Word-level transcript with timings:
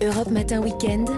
Europe 0.00 0.30
Matin 0.30 0.62
Weekend, 0.62 1.08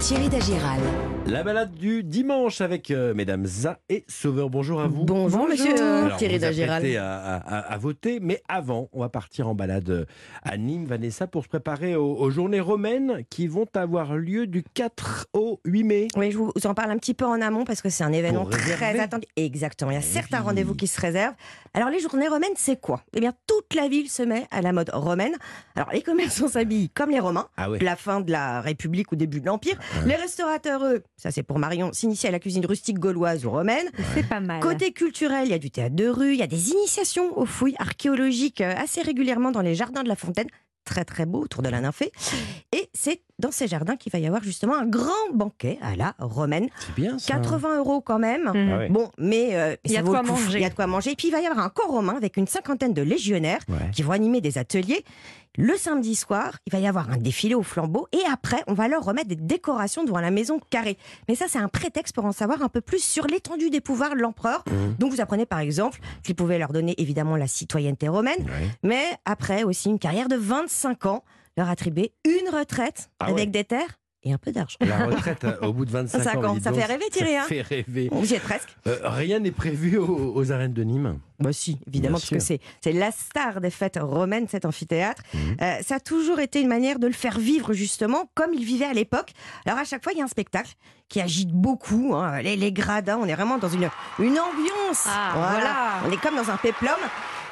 Thierry 0.00 0.28
Dagiral. 0.28 1.17
La 1.30 1.42
balade 1.42 1.72
du 1.74 2.02
dimanche 2.04 2.62
avec 2.62 2.90
euh, 2.90 3.12
mesdames 3.12 3.44
Za 3.44 3.78
et 3.90 4.02
Sauveur. 4.08 4.48
Bonjour 4.48 4.80
à 4.80 4.86
vous. 4.86 5.04
Bonjour, 5.04 5.46
monsieur 5.46 5.74
euh, 5.78 6.06
Alors, 6.06 6.16
Thierry 6.16 6.42
apprêtez 6.42 6.96
À, 6.96 7.34
à- 7.36 7.58
à 7.74 7.76
voter, 7.76 8.18
mais 8.18 8.40
avant, 8.48 8.88
on 8.94 9.00
va 9.00 9.10
partir 9.10 9.46
en 9.46 9.54
balade 9.54 9.90
euh, 9.90 10.04
à 10.42 10.56
Nîmes, 10.56 10.86
Vanessa, 10.86 11.26
pour 11.26 11.42
se 11.44 11.48
préparer 11.48 11.96
aux, 11.96 12.14
aux 12.16 12.30
journées 12.30 12.60
romaines 12.60 13.24
qui 13.28 13.46
vont 13.46 13.66
avoir 13.74 14.16
lieu 14.16 14.46
du 14.46 14.62
4 14.62 15.26
au 15.34 15.60
8 15.66 15.84
mai. 15.84 16.08
Oui, 16.16 16.30
je 16.30 16.38
vous 16.38 16.50
en 16.64 16.72
parle 16.72 16.92
un 16.92 16.96
petit 16.96 17.12
peu 17.12 17.26
en 17.26 17.42
amont 17.42 17.64
parce 17.64 17.82
que 17.82 17.90
c'est 17.90 18.04
un 18.04 18.12
événement 18.14 18.46
très 18.46 18.98
attendu. 18.98 19.26
Exactement, 19.36 19.90
il 19.90 19.94
y 19.94 19.98
a 19.98 20.02
certains 20.02 20.40
rendez-vous 20.40 20.74
qui 20.74 20.86
se 20.86 20.98
réservent. 20.98 21.34
Alors 21.74 21.90
les 21.90 22.00
journées 22.00 22.28
romaines, 22.28 22.52
c'est 22.56 22.80
quoi? 22.80 23.02
Eh 23.14 23.20
bien, 23.20 23.34
toute 23.46 23.74
la 23.74 23.88
ville 23.88 24.08
se 24.08 24.22
met 24.22 24.46
à 24.50 24.62
la 24.62 24.72
mode 24.72 24.90
romaine. 24.94 25.34
Alors 25.76 25.90
les 25.92 26.00
commerçants 26.00 26.48
s'habillent 26.48 26.88
comme 26.88 27.10
les 27.10 27.20
Romains, 27.20 27.48
Ah 27.58 27.68
ouais. 27.70 27.78
la 27.80 27.96
fin 27.96 28.22
de 28.22 28.32
la 28.32 28.62
République 28.62 29.12
ou 29.12 29.16
début 29.16 29.40
de 29.42 29.46
l'Empire. 29.46 29.78
Les 30.06 30.16
restaurateurs, 30.16 30.82
eux, 30.84 31.02
ça 31.18 31.30
c'est 31.30 31.42
pour 31.42 31.58
Marion, 31.58 31.92
s'initient 31.92 32.28
à 32.28 32.30
la 32.30 32.38
cuisine 32.38 32.64
rustique 32.64 32.98
gauloise 32.98 33.44
ou 33.44 33.50
romaine. 33.50 33.86
C'est 34.14 34.26
pas 34.26 34.40
mal. 34.40 34.60
Côté 34.60 34.92
culturel, 34.92 35.42
il 35.46 35.50
y 35.50 35.54
a 35.54 35.58
du 35.58 35.70
théâtre 35.70 35.94
de 35.96 36.08
rue, 36.08 36.32
il 36.32 36.38
y 36.38 36.42
a 36.42 36.46
des 36.46 36.70
initiations 36.70 37.36
aux 37.38 37.44
fouilles 37.44 37.76
archéologiques 37.78 38.62
euh, 38.62 38.72
assez 38.76 39.02
régulièrement 39.02 39.50
dans 39.50 39.60
les 39.62 39.74
jardins 39.74 40.02
de 40.02 40.08
la 40.08 40.16
Fontaine. 40.16 40.46
Très 40.84 41.04
très 41.04 41.26
beau 41.26 41.42
autour 41.42 41.60
de 41.62 41.68
la 41.68 41.82
nymphée. 41.82 42.12
Et 42.74 42.88
c'est 42.94 43.20
dans 43.38 43.50
ces 43.50 43.66
jardins 43.68 43.96
qu'il 43.96 44.10
va 44.10 44.18
y 44.20 44.26
avoir 44.26 44.42
justement 44.42 44.74
un 44.74 44.86
grand 44.86 45.10
banquet 45.34 45.78
à 45.82 45.96
la 45.96 46.14
romaine. 46.18 46.70
C'est 46.78 46.94
bien 46.94 47.18
ça. 47.18 47.34
80 47.34 47.76
euros 47.76 48.00
quand 48.00 48.18
même. 48.18 48.46
Ah 48.46 48.52
ouais. 48.78 48.88
Bon, 48.88 49.10
mais 49.18 49.54
euh, 49.54 49.76
Il 49.84 49.92
y 49.92 49.98
a 49.98 50.02
de 50.02 50.08
quoi 50.08 50.22
manger. 50.22 50.58
Il 50.58 50.62
y 50.62 50.64
a 50.64 50.70
de 50.70 50.74
quoi 50.74 50.86
manger. 50.86 51.10
Et 51.10 51.14
puis 51.14 51.28
il 51.28 51.30
va 51.30 51.40
y 51.42 51.46
avoir 51.46 51.62
un 51.62 51.68
corps 51.68 51.90
romain 51.90 52.14
avec 52.16 52.38
une 52.38 52.46
cinquantaine 52.46 52.94
de 52.94 53.02
légionnaires 53.02 53.60
Ouais. 53.68 53.90
qui 53.92 54.02
vont 54.02 54.12
animer 54.12 54.40
des 54.40 54.56
ateliers. 54.56 55.04
Le 55.60 55.76
samedi 55.76 56.14
soir, 56.14 56.52
il 56.66 56.72
va 56.72 56.78
y 56.78 56.86
avoir 56.86 57.10
un 57.10 57.16
défilé 57.16 57.56
au 57.56 57.64
flambeau 57.64 58.06
et 58.12 58.20
après, 58.32 58.62
on 58.68 58.74
va 58.74 58.86
leur 58.86 59.02
remettre 59.04 59.26
des 59.26 59.34
décorations 59.34 60.04
devant 60.04 60.20
la 60.20 60.30
maison 60.30 60.60
carrée. 60.70 60.96
Mais 61.28 61.34
ça, 61.34 61.46
c'est 61.48 61.58
un 61.58 61.66
prétexte 61.66 62.14
pour 62.14 62.24
en 62.26 62.30
savoir 62.30 62.62
un 62.62 62.68
peu 62.68 62.80
plus 62.80 63.02
sur 63.02 63.26
l'étendue 63.26 63.68
des 63.68 63.80
pouvoirs 63.80 64.14
de 64.14 64.20
l'empereur. 64.20 64.62
Mhm. 64.70 64.94
Donc 65.00 65.10
vous 65.10 65.20
apprenez 65.20 65.46
par 65.46 65.58
exemple 65.58 65.98
qu'il 66.22 66.36
pouvait 66.36 66.58
leur 66.60 66.72
donner 66.72 66.94
évidemment 66.98 67.34
la 67.34 67.48
citoyenneté 67.48 68.06
romaine, 68.06 68.46
mais 68.84 69.02
après 69.24 69.64
aussi 69.64 69.88
une 69.90 69.98
carrière 69.98 70.28
de 70.28 70.36
25 70.36 71.06
ans, 71.06 71.24
leur 71.56 71.68
attribuer 71.68 72.12
une 72.24 72.54
retraite 72.56 73.10
Ah 73.18 73.24
avec 73.24 73.36
ouais. 73.36 73.46
des 73.46 73.64
terres 73.64 73.98
et 74.28 74.32
un 74.32 74.38
peu 74.38 74.52
d'argent. 74.52 74.76
La 74.80 75.06
retraite 75.06 75.44
euh, 75.44 75.56
au 75.62 75.72
bout 75.72 75.84
de 75.84 75.90
25 75.90 76.18
25 76.18 76.44
ans. 76.44 76.56
ça 76.62 76.70
donc, 76.70 76.80
fait 76.80 76.86
rêver, 76.86 77.04
Thierry, 77.10 77.32
Ça 77.32 77.40
hein 77.40 77.44
fait 77.48 77.62
rêver. 77.62 78.08
Vous 78.12 78.32
y 78.32 78.38
presque. 78.38 78.68
Euh, 78.86 78.98
rien 79.04 79.38
n'est 79.40 79.50
prévu 79.50 79.96
aux, 79.98 80.32
aux 80.34 80.52
arènes 80.52 80.72
de 80.72 80.82
Nîmes. 80.82 81.18
Bah 81.40 81.52
si, 81.52 81.78
évidemment, 81.86 82.18
Bien 82.18 82.20
parce 82.20 82.30
que 82.30 82.38
sûr. 82.40 82.58
c'est 82.58 82.60
c'est 82.82 82.92
la 82.92 83.10
star 83.12 83.60
des 83.60 83.70
fêtes 83.70 83.98
romaines, 84.00 84.48
cet 84.48 84.64
amphithéâtre. 84.64 85.22
Mhm. 85.34 85.56
Euh, 85.60 85.76
ça 85.86 85.96
a 85.96 86.00
toujours 86.00 86.40
été 86.40 86.60
une 86.60 86.68
manière 86.68 86.98
de 86.98 87.06
le 87.06 87.12
faire 87.12 87.38
vivre 87.38 87.72
justement 87.72 88.28
comme 88.34 88.52
il 88.54 88.64
vivait 88.64 88.86
à 88.86 88.92
l'époque. 88.92 89.32
Alors 89.66 89.78
à 89.78 89.84
chaque 89.84 90.02
fois, 90.02 90.12
il 90.12 90.18
y 90.18 90.22
a 90.22 90.24
un 90.24 90.28
spectacle 90.28 90.74
qui 91.08 91.20
agite 91.20 91.50
beaucoup, 91.50 92.14
hein, 92.14 92.42
les, 92.42 92.56
les 92.56 92.72
gradins, 92.72 93.18
on 93.20 93.26
est 93.26 93.34
vraiment 93.34 93.56
dans 93.58 93.68
une, 93.68 93.88
une 94.18 94.38
ambiance. 94.38 95.06
Ah, 95.06 95.32
voilà. 95.34 95.74
On 96.06 96.12
est 96.12 96.20
comme 96.20 96.36
dans 96.36 96.50
un 96.50 96.56
péplum. 96.56 96.96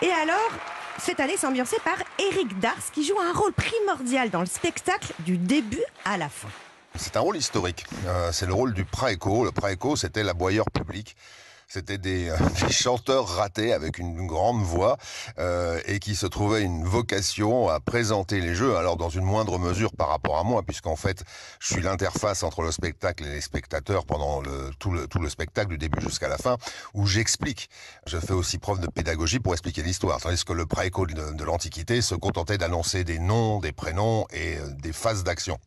Et 0.02 0.10
alors, 0.22 0.50
cette 0.98 1.20
année, 1.20 1.34
c'est 1.38 1.46
ambiancé 1.46 1.76
par 1.84 1.96
Eric 2.18 2.58
Dars 2.58 2.74
qui 2.92 3.04
joue 3.04 3.18
un 3.20 3.32
rôle 3.32 3.52
primordial 3.52 4.30
dans 4.30 4.40
le 4.40 4.46
spectacle 4.46 5.12
du 5.20 5.38
début 5.38 5.82
à 6.04 6.18
la 6.18 6.28
fin. 6.28 6.48
C'est 6.98 7.16
un 7.16 7.20
rôle 7.20 7.36
historique. 7.36 7.84
Euh, 8.06 8.30
c'est 8.32 8.46
le 8.46 8.54
rôle 8.54 8.72
du 8.72 8.84
praeco. 8.84 9.44
Le 9.44 9.52
praeco, 9.52 9.96
c'était 9.96 10.22
l'aboyeur 10.22 10.66
public. 10.70 11.16
C'était 11.68 11.98
des, 11.98 12.30
euh, 12.30 12.36
chanteurs 12.70 13.26
ratés 13.26 13.72
avec 13.72 13.98
une 13.98 14.26
grande 14.26 14.62
voix 14.62 14.96
euh, 15.38 15.80
et 15.86 15.98
qui 15.98 16.14
se 16.14 16.26
trouvaient 16.26 16.62
une 16.62 16.84
vocation 16.84 17.68
à 17.68 17.80
présenter 17.80 18.40
les 18.40 18.54
jeux. 18.54 18.76
Alors 18.76 18.96
dans 18.96 19.08
une 19.08 19.24
moindre 19.24 19.58
mesure 19.58 19.92
par 19.92 20.08
rapport 20.08 20.38
à 20.38 20.44
moi, 20.44 20.62
puisqu'en 20.62 20.96
fait, 20.96 21.24
je 21.58 21.74
suis 21.74 21.82
l'interface 21.82 22.44
entre 22.44 22.62
le 22.62 22.70
spectacle 22.70 23.24
et 23.24 23.30
les 23.30 23.40
spectateurs 23.40 24.06
pendant 24.06 24.42
tout, 24.78 24.92
le, 24.92 25.28
spectacle 25.28 25.70
du 25.70 25.78
début 25.78 26.00
jusqu'à 26.00 26.28
la 26.28 26.38
fin, 26.38 26.56
où 26.94 27.06
j'explique. 27.06 27.68
Je 28.06 28.18
fais 28.18 28.32
aussi 28.32 28.58
preuve 28.58 28.78
de 28.78 28.86
pédagogie 28.86 29.40
pour 29.40 29.52
expliquer 29.52 29.82
l'histoire, 29.82 30.20
tandis 30.20 30.44
que 30.44 30.52
le 30.52 30.66
praeco 30.66 31.06
de, 31.06 31.44
l'Antiquité 31.44 32.00
se 32.00 32.14
contentait 32.14 32.58
d'annoncer 32.58 33.02
des 33.02 33.18
noms, 33.18 33.58
des 33.58 33.72
prénoms 33.72 34.26
et 34.32 34.58
des 34.82 34.92
phases 34.92 35.24
d'action. 35.24 35.58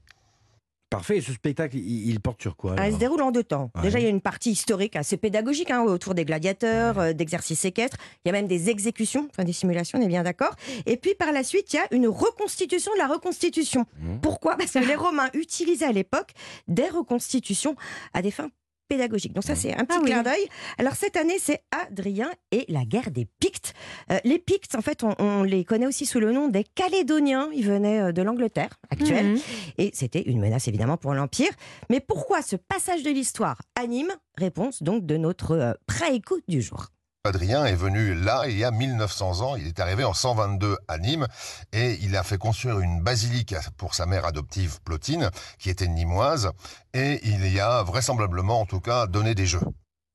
Parfait. 0.89 1.17
Et 1.17 1.21
ce 1.21 1.33
spectacle, 1.33 1.77
il, 1.77 2.09
il 2.09 2.19
porte 2.19 2.41
sur 2.41 2.55
quoi 2.55 2.71
Ah, 2.71 2.75
il 2.75 2.79
alors 2.81 2.93
se 2.95 2.99
déroule 2.99 3.21
en 3.21 3.31
deux 3.31 3.43
temps. 3.43 3.71
Ouais. 3.75 3.83
Déjà, 3.83 3.99
il 3.99 4.03
y 4.03 4.07
a 4.07 4.09
une 4.09 4.21
partie 4.21 4.51
historique 4.51 4.95
assez 4.95 5.17
pédagogique 5.17 5.69
hein, 5.69 5.83
autour 5.83 6.15
des 6.15 6.25
gladiateurs, 6.25 6.99
euh, 6.99 7.13
d'exercices 7.13 7.63
équestres. 7.65 7.97
Il 8.25 8.29
y 8.29 8.29
a 8.29 8.31
même 8.31 8.47
des 8.47 8.69
exécutions, 8.69 9.27
enfin 9.31 9.43
des 9.43 9.53
simulations, 9.53 9.99
on 9.99 10.01
est 10.01 10.07
bien 10.07 10.23
d'accord. 10.23 10.55
Et 10.85 10.97
puis 10.97 11.13
par 11.13 11.31
la 11.31 11.43
suite, 11.43 11.73
il 11.73 11.75
y 11.75 11.79
a 11.79 11.87
une 11.91 12.07
reconstitution 12.07 12.91
de 12.93 12.97
la 12.97 13.07
reconstitution. 13.07 13.85
Mhm. 13.99 14.21
Pourquoi? 14.21 14.55
Parce 14.57 14.71
que 14.71 14.79
les 14.79 14.95
Romains 14.95 15.29
utilisaient 15.33 15.85
à 15.85 15.91
l'époque 15.91 16.31
des 16.67 16.87
reconstitutions 16.89 17.75
à 18.13 18.21
des 18.21 18.31
fins 18.31 18.49
pédagogiques. 18.89 19.33
Donc 19.33 19.43
ça, 19.45 19.55
c'est 19.55 19.73
un 19.73 19.85
petit 19.85 19.97
Ah 19.97 20.01
oui. 20.03 20.09
clin 20.09 20.23
d'œil. 20.23 20.47
Alors 20.77 20.95
cette 20.95 21.15
année, 21.15 21.37
c'est 21.39 21.61
Adrien 21.71 22.29
et 22.51 22.65
la 22.67 22.83
guerre 22.83 23.11
des 23.11 23.25
Pictes. 23.39 23.73
Euh, 24.11 24.17
les 24.25 24.39
Pictes, 24.39 24.75
en 24.75 24.81
fait, 24.81 25.03
on, 25.03 25.15
on 25.19 25.43
les 25.43 25.63
connaît 25.63 25.87
aussi 25.87 26.05
sous 26.05 26.19
le 26.19 26.31
nom 26.33 26.47
des 26.49 26.63
Calédoniens. 26.63 27.49
Ils 27.53 27.65
venaient 27.65 28.01
euh, 28.01 28.11
de 28.11 28.21
l'Angleterre 28.21 28.71
actuelle. 28.89 29.33
Mhm. 29.33 29.39
Et 29.77 29.91
c'était 29.93 30.23
une 30.23 30.39
menace 30.41 30.67
évidemment 30.67 30.97
pour 30.97 31.13
l'Empire. 31.13 31.51
Mais 31.89 31.99
pourquoi 31.99 32.41
ce 32.41 32.55
passage 32.55 33.03
de 33.03 33.11
l'histoire 33.11 33.61
à 33.79 33.85
Nîmes 33.87 34.11
Réponse 34.37 34.81
donc 34.83 35.05
de 35.05 35.17
notre 35.17 35.51
euh, 35.51 35.73
pré-écoute 35.85 36.43
du 36.47 36.61
jour. 36.61 36.87
Adrien 37.25 37.65
est 37.65 37.75
venu 37.75 38.15
là 38.15 38.45
il 38.47 38.57
y 38.57 38.63
a 38.63 38.71
1900 38.71 39.41
ans. 39.41 39.57
Il 39.57 39.67
est 39.67 39.81
arrivé 39.81 40.05
en 40.05 40.13
122 40.13 40.77
à 40.87 40.97
Nîmes 40.97 41.27
et 41.73 41.97
il 42.01 42.15
a 42.15 42.23
fait 42.23 42.37
construire 42.37 42.79
une 42.79 43.01
basilique 43.01 43.55
pour 43.75 43.93
sa 43.93 44.05
mère 44.05 44.23
adoptive 44.25 44.79
Plotine, 44.85 45.29
qui 45.57 45.69
était 45.69 45.89
nîmoise. 45.89 46.49
Et 46.93 47.19
il 47.23 47.51
y 47.51 47.59
a 47.59 47.83
vraisemblablement, 47.83 48.61
en 48.61 48.65
tout 48.65 48.79
cas, 48.79 49.05
donné 49.05 49.35
des 49.35 49.45
jeux. 49.45 49.59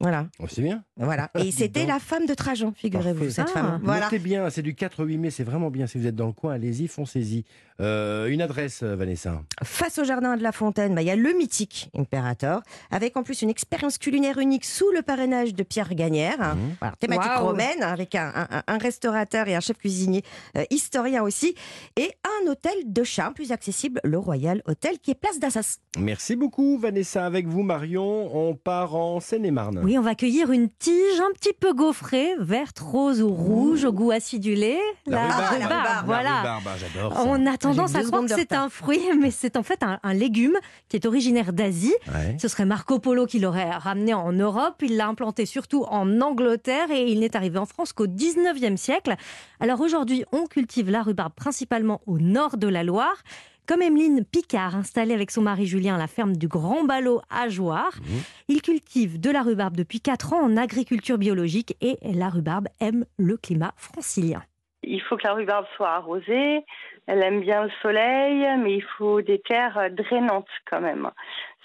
Voilà, 0.01 0.27
Oh, 0.41 0.45
c'est 0.49 0.61
bien. 0.63 0.83
voilà. 0.97 1.31
Et 1.39 1.51
c'était 1.53 1.87
la 1.87 1.99
femme 1.99 2.27
de 2.27 2.35
Trajan, 2.35 2.73
figurez-vous, 2.77 3.31
cette 3.31 3.47
Ah. 3.51 3.53
femme. 3.53 3.81
Voilà. 3.83 4.07
Notez 4.07 4.19
bien, 4.19 4.51
c'est 4.51 4.63
du 4.63 4.75
4 4.75 5.03
au 5.03 5.07
8 5.07 5.19
mai, 5.19 5.31
c'est 5.31 5.45
vraiment 5.45 5.71
bien. 5.71 5.87
Si 5.87 5.99
vous 5.99 6.07
êtes 6.07 6.17
dans 6.17 6.27
le 6.27 6.33
coin, 6.33 6.53
allez-y, 6.55 6.89
foncez-y. 6.89 7.45
Euh, 7.81 8.27
une 8.27 8.41
adresse, 8.43 8.83
euh, 8.85 8.95
Vanessa. 8.95 9.43
Face 9.65 9.99
au 9.99 10.05
jardin 10.05 10.37
de 10.37 10.43
la 10.43 10.53
Fontaine, 10.53 10.95
bah, 10.95 11.03
il 11.03 11.07
y 11.09 11.11
a 11.11 11.17
le 11.17 11.33
mythique 11.33 11.91
Imperator, 11.97 12.63
avec 12.93 13.17
en 13.17 13.23
plus 13.25 13.43
une 13.43 13.51
expérience 13.51 13.99
culinaire 13.99 14.39
unique 14.39 14.65
sous 14.65 14.91
le 14.93 15.03
parrainage 15.03 15.55
de 15.55 15.63
Pierre 15.65 15.93
Gagnère. 15.95 16.41
hein. 16.41 16.57
Voilà, 16.81 16.95
thématique 17.01 17.33
romaine, 17.39 17.83
avec 17.83 18.15
un, 18.15 18.33
un- 18.51 18.63
un 18.67 18.79
restaurateur 18.79 19.49
et 19.49 19.57
un 19.57 19.61
chef 19.61 19.77
cuisinier 19.79 20.23
euh, 20.57 20.63
historien 20.71 21.23
aussi, 21.23 21.55
et 21.97 22.11
un 22.45 22.49
hôtel 22.51 22.75
de 22.87 23.03
charme 23.03 23.35
plus 23.35 23.51
accessible, 23.53 24.01
le 24.05 24.19
Royal 24.19 24.63
Hotel, 24.67 24.99
qui 25.01 25.11
est 25.11 25.15
place 25.17 25.41
d'Assas. 25.41 25.79
Merci 25.99 26.37
beaucoup, 26.37 26.79
Vanessa. 26.79 27.25
Avec 27.27 27.47
vous, 27.49 27.63
Marion, 27.63 28.37
on 28.37 28.55
part 28.55 28.95
en 28.95 29.19
Seine-et-Marne. 29.19 29.84
Oui, 29.85 29.99
on 29.99 30.01
va 30.01 30.15
cueillir 30.15 30.51
une 30.51 30.71
tige 30.71 31.21
un 31.21 31.31
petit 31.35 31.53
peu 31.53 31.75
gaufrée, 31.75 32.37
verte, 32.39 32.79
rose 32.79 33.21
ou 33.21 33.29
rouge, 33.29 33.85
au 33.85 33.93
goût 33.93 34.13
acidulé. 34.13 34.79
La 35.07 35.25
rhubarbe. 35.25 35.61
La 35.61 35.67
rhubarbe, 35.67 36.07
voilà. 36.07 36.23
La 36.23 36.39
rhubarbe, 36.39 36.63
ah, 36.67 36.77
j'adore 36.79 37.13
ça. 37.13 37.23
On 37.27 37.47
a 37.47 37.57
tendance 37.59 37.95
à 37.95 38.03
croire 38.03 38.23
que 38.23 38.35
c'est 38.35 38.55
un 38.55 38.71
fruit, 38.71 39.03
mais 39.21 39.31
c'est 39.31 39.59
en 39.59 39.63
fait 39.63 39.83
un, 39.83 40.01
un 40.03 40.15
légume 40.15 40.57
qui 40.89 40.97
est 40.97 41.05
originaire 41.05 41.53
d'Asie. 41.53 41.95
Ouais. 42.09 42.35
Ce 42.41 42.49
serait 42.49 42.65
Marco 42.65 42.99
Polo 42.99 43.27
qui 43.27 43.41
l'aurait 43.41 43.73
ramené 43.73 44.15
en 44.15 44.33
Europe. 44.33 44.77
Il 44.81 44.97
l'a 44.97 45.07
implanté 45.07 45.45
surtout 45.45 45.85
en 45.91 46.23
Angleterre 46.23 46.91
et 46.91 47.11
il 47.11 47.21
n'est 47.21 47.37
arrivé 47.37 47.59
en 47.59 47.67
France 47.67 47.93
qu'au 47.93 48.07
19e 48.07 48.79
siècle. 48.79 49.17
Alors 49.61 49.83
aujourd'hui, 49.83 50.25
on 50.33 50.47
cultive 50.47 50.91
la 50.91 51.03
rhubarbe 51.03 51.35
principalement 51.35 52.01
au 52.07 52.19
nord 52.19 52.57
de 52.57 52.69
la 52.69 52.85
Loire. 52.85 53.23
Comme 53.67 53.81
Emeline 53.81 54.25
Picard, 54.27 54.77
installée 54.77 55.15
avec 55.15 55.31
son 55.31 55.41
mari 55.41 55.65
Julien 55.67 55.95
à 55.95 55.99
la 55.99 56.07
ferme 56.07 56.37
du 56.37 56.49
Grand 56.49 56.85
Ballot 56.85 57.23
à 57.31 57.49
Joire, 57.49 57.93
Mhm. 58.01 58.21
il 58.49 58.61
cultive 58.63 59.19
de 59.19 59.31
la 59.31 59.41
rhubarbe 59.43 59.75
depuis 59.77 60.01
4 60.01 60.35
ans 60.35 60.43
en 60.43 60.57
agriculture 60.59 61.17
biologique 61.17 61.75
et 61.81 61.97
la 62.03 62.29
rhubarbe 62.29 62.69
aime 62.81 63.07
le 63.17 63.39
climat 63.39 63.73
francilien. 63.79 64.43
Il 64.83 65.01
faut 65.01 65.17
que 65.17 65.27
la 65.27 65.33
rhubarbe 65.33 65.65
soit 65.77 65.89
arrosée. 65.93 66.63
Elle 67.07 67.23
aime 67.23 67.41
bien 67.41 67.65
le 67.65 67.71
soleil, 67.81 68.47
mais 68.63 68.75
il 68.77 68.85
faut 68.99 69.23
des 69.23 69.39
terres 69.41 69.79
euh, 69.79 69.89
drainantes 69.89 70.49
quand 70.71 70.81
même. 70.83 71.11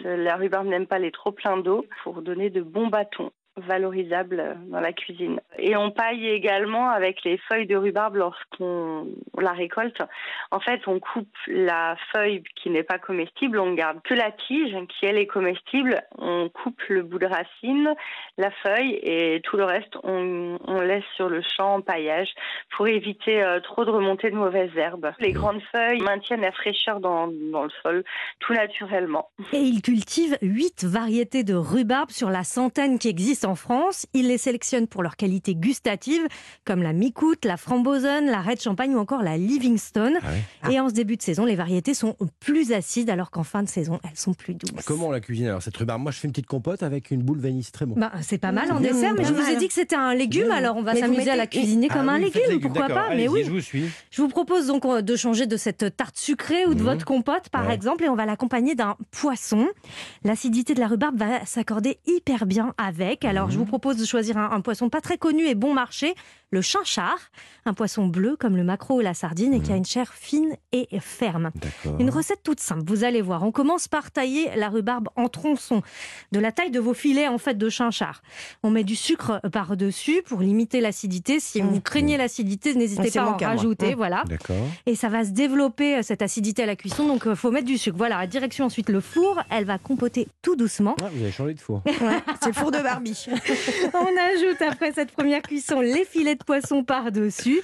La 0.01 0.37
rhubarbe 0.37 0.67
n'aime 0.67 0.87
pas 0.87 0.99
les 0.99 1.11
trop 1.11 1.33
pleins 1.33 1.57
d'eau 1.57 1.85
pour 2.03 2.21
donner 2.21 2.49
de 2.49 2.61
bons 2.61 2.87
bâtons 2.87 3.31
valorisables 3.59 4.39
euh, 4.39 4.53
dans 4.67 4.79
la 4.79 4.93
cuisine. 4.93 5.39
Et 5.57 5.75
on 5.75 5.91
paille 5.91 6.27
également 6.27 6.89
avec 6.89 7.23
les 7.23 7.37
feuilles 7.49 7.67
de 7.67 7.75
rhubarbe 7.75 8.15
lorsqu'on 8.15 9.07
la 9.37 9.51
récolte. 9.51 10.01
En 10.51 10.59
fait, 10.59 10.81
on 10.87 10.99
coupe 10.99 11.27
la 11.47 11.95
feuille 12.13 12.43
qui 12.55 12.69
n'est 12.69 12.83
pas 12.83 12.99
comestible, 12.99 13.59
on 13.59 13.73
garde 13.73 14.01
que 14.03 14.13
la 14.13 14.31
tige 14.31 14.75
qui 14.87 15.05
elle 15.05 15.17
est 15.17 15.27
comestible. 15.27 16.01
On 16.17 16.49
coupe 16.49 16.81
le 16.89 17.03
bout 17.03 17.19
de 17.19 17.25
racine, 17.25 17.93
la 18.37 18.51
feuille 18.51 18.99
et 19.03 19.41
tout 19.43 19.57
le 19.57 19.65
reste 19.65 19.97
on, 20.03 20.57
laisse 20.81 21.03
sur 21.15 21.29
le 21.29 21.41
champ 21.41 21.75
en 21.75 21.81
paillage 21.81 22.29
pour 22.75 22.87
éviter 22.87 23.43
euh, 23.43 23.59
trop 23.59 23.85
de 23.85 23.91
remontée 23.91 24.31
de 24.31 24.35
mauvaises 24.35 24.75
herbes. 24.75 25.11
Les 25.19 25.33
grandes 25.33 25.61
feuilles 25.73 26.01
maintiennent 26.01 26.41
la 26.41 26.51
fraîcheur 26.51 26.99
dans, 26.99 27.27
dans 27.27 27.63
le 27.63 27.69
sol 27.83 28.03
tout 28.39 28.53
naturellement. 28.53 29.29
Et 29.53 29.59
il 29.59 29.81
cultive 29.81 30.37
huit 30.41 30.83
variétés 30.83 31.43
de 31.43 31.53
rhubarbe 31.53 32.11
sur 32.11 32.29
la 32.29 32.43
centaine 32.43 32.99
qui 32.99 33.09
existe 33.09 33.45
en 33.49 33.55
France. 33.55 34.05
Il 34.13 34.27
les 34.27 34.37
sélectionne 34.37 34.87
pour 34.87 35.03
leur 35.03 35.15
qualité 35.17 35.55
gustative, 35.55 36.21
comme 36.65 36.81
la 36.83 36.93
Micoute, 36.93 37.43
la 37.45 37.57
Frambozen, 37.57 38.25
la 38.27 38.41
Red 38.41 38.61
Champagne 38.61 38.95
ou 38.95 38.99
encore 38.99 39.21
la 39.23 39.37
Livingstone. 39.37 40.17
Ah. 40.63 40.71
Et 40.71 40.79
en 40.79 40.89
ce 40.89 40.93
début 40.93 41.17
de 41.17 41.21
saison, 41.21 41.45
les 41.45 41.55
variétés 41.55 41.93
sont 41.93 42.15
plus 42.39 42.71
acides, 42.71 43.09
alors 43.09 43.31
qu'en 43.31 43.43
fin 43.43 43.63
de 43.63 43.67
saison, 43.69 43.99
elles 44.03 44.17
sont 44.17 44.33
plus 44.33 44.53
douces. 44.53 44.85
Comment 44.85 45.07
on 45.07 45.11
la 45.11 45.19
cuisine 45.19 45.47
alors 45.47 45.61
cette 45.61 45.75
rhubarbe? 45.77 46.01
Moi, 46.01 46.11
je 46.11 46.19
fais 46.19 46.27
une 46.27 46.31
petite 46.31 46.45
compote 46.47 46.83
avec 46.83 47.11
une 47.11 47.21
boule 47.23 47.39
vanille, 47.39 47.63
c'est 47.63 47.71
très 47.71 47.85
bon. 47.85 47.95
Bah, 47.97 48.11
c'est 48.21 48.37
pas 48.37 48.51
mal 48.51 48.71
en 48.71 48.79
Mmh, 48.79 48.83
dessert, 48.83 49.13
mais 49.17 49.25
je 49.25 49.33
vous 49.33 49.49
ai 49.49 49.55
dit 49.57 49.67
que 49.67 49.73
c'était 49.73 49.95
un 49.95 50.13
légume, 50.13 50.47
Mmh. 50.47 50.51
alors 50.51 50.77
on 50.77 50.83
va 50.83 50.95
s'amuser 50.95 51.31
à 51.31 51.35
la 51.35 51.47
cuisiner 51.47 51.87
Ah 51.89 51.93
comme 51.95 52.09
un 52.09 52.19
légume, 52.19 52.59
pourquoi 52.61 52.87
pas 52.87 53.09
Mais 53.15 53.27
oui. 53.27 53.43
je 53.45 53.51
vous 53.51 53.59
suis. 53.61 53.85
Je 54.11 54.21
vous 54.21 54.27
propose 54.29 54.67
donc 54.67 54.85
euh, 54.85 55.01
de 55.01 55.15
changer 55.15 55.47
de 55.47 55.57
cette 55.57 55.95
tarte 55.97 56.17
sucrée 56.17 56.65
ou 56.65 56.73
de 56.73 56.79
Mhm. 56.79 56.85
votre 56.85 57.05
compote, 57.05 57.49
par 57.49 57.67
Ouais. 57.67 57.73
exemple, 57.75 58.03
et 58.03 58.09
on 58.09 58.15
va 58.15 58.25
l'accompagner 58.25 58.75
d'un 58.75 58.95
poisson. 59.11 59.67
L'acidité 60.23 60.73
de 60.73 60.79
la 60.79 60.87
rhubarbe 60.87 61.17
va 61.17 61.45
s'accorder 61.45 61.97
hyper 62.05 62.45
bien 62.45 62.73
avec. 62.77 63.25
Alors, 63.25 63.38
je 63.47 63.53
Mhm. 63.53 63.59
vous 63.59 63.65
propose 63.65 63.95
de 63.97 64.05
choisir 64.05 64.37
un, 64.37 64.51
un 64.51 64.61
poisson 64.61 64.89
pas 64.89 65.01
très 65.01 65.17
connu 65.17 65.45
et 65.45 65.55
bon 65.55 65.73
marché, 65.73 66.15
le 66.51 66.61
chinchard, 66.61 67.19
un 67.65 67.73
poisson 67.73 68.07
bleu 68.07 68.35
comme 68.35 68.57
le 68.57 68.63
maquereau 68.63 68.95
ou 68.97 68.99
la 69.01 69.13
sardine 69.13 69.53
et 69.53 69.59
qui 69.61 69.71
a 69.71 69.75
une 69.75 69.85
chair 69.85 70.11
fine 70.13 70.55
et 70.71 70.87
ferme. 70.99 71.51
Une 71.99 72.09
recette 72.09 72.41
toute 72.43 72.59
simple, 72.59 72.83
vous 72.87 73.03
allez 73.03 73.21
voir. 73.21 73.43
On 73.43 73.51
commence 73.51 73.87
par 73.87 74.09
tailler 74.11 74.49
la 74.55 74.69
rhubarbe 74.69 75.09
en 75.15 75.29
tronçons, 75.29 75.81
de 76.31 76.39
la 76.39 76.51
taille 76.51 76.71
de 76.71 76.79
vos 76.79 76.93
filets 76.95 77.27
en 77.27 77.37
fait 77.37 77.55
de 77.57 77.69
chinchard. 77.69 78.21
On 78.63 78.71
met 78.71 78.83
du 78.83 78.95
sucre 78.95 79.39
par-dessus 79.51 80.21
pour 80.25 80.41
limiter 80.41 80.81
l'acidité. 80.81 81.39
Si 81.39 81.61
Mmh. 81.61 81.67
vous 81.67 81.81
craignez 81.81 82.17
l'acidité, 82.17 82.73
n'hésitez 82.73 83.09
C'est 83.11 83.19
pas 83.19 83.25
à 83.25 83.29
en 83.33 83.37
rajouter. 83.37 83.93
Mmh. 83.93 83.97
Voilà. 83.97 84.23
Et 84.85 84.95
ça 84.95 85.09
va 85.09 85.23
se 85.25 85.31
développer 85.31 85.97
euh, 85.97 86.01
cette 86.01 86.21
acidité 86.21 86.63
à 86.63 86.65
la 86.65 86.75
cuisson, 86.75 87.05
donc 87.07 87.23
il 87.25 87.35
faut 87.35 87.51
mettre 87.51 87.65
du 87.67 87.77
sucre. 87.77 87.97
Voilà, 87.97 88.25
direction 88.27 88.65
ensuite 88.65 88.89
le 88.89 89.01
four. 89.01 89.39
Elle 89.51 89.65
va 89.65 89.77
compoter 89.77 90.27
tout 90.41 90.55
doucement. 90.55 90.95
Ah, 91.01 91.09
vous 91.13 91.21
avez 91.21 91.31
changé 91.31 91.53
de 91.53 91.59
four. 91.59 91.81
Ouais, 92.01 92.19
c'est 92.41 92.47
le 92.47 92.53
four 92.53 92.71
de 92.71 92.79
Barbie. 92.81 93.25
On 93.93 93.97
ajoute 93.99 94.61
après 94.61 94.93
cette 94.93 95.11
première 95.11 95.41
cuisson 95.41 95.81
les 95.81 96.05
filets 96.05 96.35
de 96.39 96.43
poisson 96.43 96.83
par-dessus. 96.83 97.61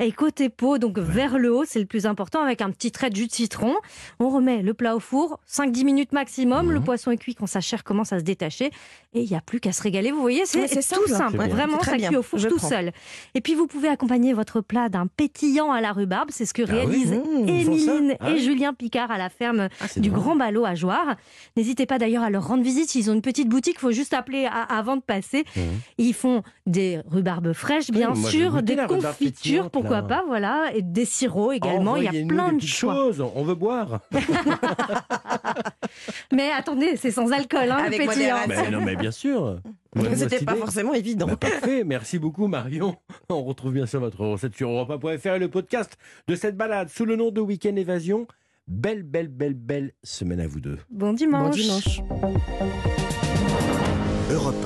Et 0.00 0.12
côté 0.12 0.48
peau, 0.48 0.78
donc 0.78 0.98
vers 0.98 1.38
le 1.38 1.52
haut, 1.54 1.64
c'est 1.66 1.78
le 1.80 1.86
plus 1.86 2.06
important, 2.06 2.42
avec 2.42 2.60
un 2.60 2.70
petit 2.70 2.90
trait 2.92 3.10
de 3.10 3.16
jus 3.16 3.26
de 3.26 3.32
citron. 3.32 3.74
On 4.20 4.28
remet 4.28 4.62
le 4.62 4.74
plat 4.74 4.94
au 4.96 5.00
four, 5.00 5.38
5-10 5.48 5.84
minutes 5.84 6.12
maximum. 6.12 6.66
Mhm. 6.66 6.72
Le 6.72 6.80
poisson 6.80 7.10
est 7.10 7.16
cuit 7.16 7.34
quand 7.34 7.46
sa 7.46 7.60
chair 7.60 7.84
commence 7.84 8.12
à 8.12 8.18
se 8.18 8.24
détacher. 8.24 8.70
Et 9.14 9.22
il 9.22 9.30
n'y 9.30 9.36
a 9.36 9.40
plus 9.40 9.60
qu'à 9.60 9.72
se 9.72 9.82
régaler. 9.82 10.10
Vous 10.12 10.20
voyez, 10.20 10.44
c'est 10.44 10.60
Ouais, 10.60 10.68
tout 10.68 11.08
simple. 11.08 11.36
Vraiment, 11.48 11.80
ça 11.80 11.96
bien. 11.96 12.08
cuit 12.08 12.16
au 12.16 12.22
four 12.22 12.38
Je 12.38 12.48
tout 12.48 12.56
prends. 12.56 12.68
seul. 12.68 12.92
Et 13.34 13.40
puis, 13.40 13.54
vous 13.54 13.66
pouvez 13.66 13.88
accompagner 13.88 14.34
votre 14.34 14.60
plat 14.60 14.88
d'un 14.90 15.06
pétillant 15.06 15.72
à 15.72 15.80
la 15.80 15.92
rhubarbe. 15.92 16.28
C'est 16.32 16.44
ce 16.44 16.52
que 16.52 16.62
Ah 16.62 16.66
oui 16.70 16.76
réalisent 16.76 17.12
Mmh, 17.12 17.48
Émiline 17.48 18.16
Ah 18.20 18.30
et 18.30 18.34
oui 18.34 18.40
Julien 18.44 18.74
Picard 18.74 19.10
à 19.10 19.16
la 19.18 19.28
ferme 19.30 19.68
Ah, 19.80 19.86
du. 19.96 20.10
Grand 20.10 20.36
Ballot 20.36 20.64
à 20.66 20.74
Joire. 20.74 21.16
N'hésitez 21.56 21.86
pas 21.86 21.98
d'ailleurs 21.98 22.22
à 22.24 22.30
leur 22.30 22.46
rendre 22.46 22.62
visite. 22.62 22.94
Ils 22.94 23.10
ont 23.10 23.14
une 23.14 23.22
petite 23.22 23.48
boutique, 23.48 23.76
il 23.78 23.80
faut 23.80 23.92
juste 23.92 24.12
appeler 24.12 24.46
à- 24.46 24.62
avant 24.62 24.96
de 24.96 25.02
passer. 25.02 25.44
Mhm. 25.56 25.62
Ils 25.98 26.14
font 26.14 26.42
des 26.66 27.00
rhubarbes 27.10 27.52
fraîches, 27.52 27.90
bien 27.90 28.14
moi, 28.16 28.30
goûter 28.30 28.62
des 28.76 28.86
confitures, 28.86 29.70
pourquoi 29.70 30.00
là. 30.00 30.02
pas, 30.02 30.24
voilà, 30.26 30.70
et 30.74 30.82
des 30.82 31.04
sirops 31.04 31.52
également. 31.52 31.96
Il 31.96 32.04
y 32.04 32.08
a 32.08 32.26
plein 32.26 32.52
des 32.52 32.58
de 32.58 32.66
choix. 32.66 32.94
choses, 32.94 33.20
on 33.34 33.42
veut 33.44 33.54
boire. 33.54 34.00
Mais 36.32 36.50
attendez, 36.50 36.96
c'est 36.96 37.10
sans 37.10 37.32
alcool, 37.32 37.70
hein, 37.70 37.84
Avec. 37.86 38.10
Mais 38.48 38.70
non, 38.70 38.80
mais 38.80 38.96
bien 38.96 39.10
sûr. 39.10 39.60
C'était 40.14 40.44
pas 40.44 40.54
forcément 40.56 40.92
évident. 40.94 41.26
Bah, 41.26 41.36
parfait, 41.36 41.84
merci 41.84 42.18
beaucoup 42.18 42.46
Marion. 42.48 42.96
On 43.30 43.42
retrouve 43.44 43.72
bien 43.72 43.86
sûr 43.86 44.00
votre 44.00 44.20
recette 44.20 44.54
sur 44.54 44.68
europa.fr 44.70 45.26
et 45.34 45.38
le 45.38 45.48
podcast 45.48 45.96
de 46.28 46.34
cette 46.34 46.56
balade 46.56 46.88
sous 46.88 47.04
le 47.06 47.16
nom 47.16 47.30
de 47.30 47.40
Week-end 47.40 47.74
Évasion. 47.76 48.26
Belle, 48.68 49.04
belle, 49.04 49.28
belle, 49.28 49.54
belle 49.54 49.92
semaine 50.02 50.40
à 50.40 50.46
vous 50.48 50.60
deux. 50.60 50.78
Bon 50.90 51.08
Bon 51.08 51.12
dimanche. 51.12 51.54
dimanche. 51.54 52.00
Europe 54.30 54.54
1. 54.54 54.64